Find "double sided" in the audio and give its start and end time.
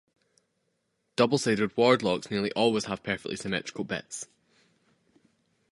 1.15-1.77